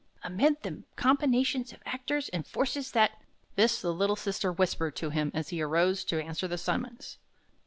[0.23, 3.21] "'Amid the combinations of actors and forces that'"
[3.55, 7.19] This the little sister whispered to him as he arose to answer the summons.